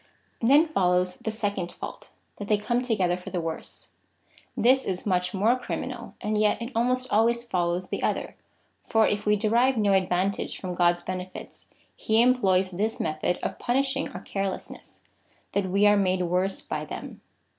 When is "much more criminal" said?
5.05-6.15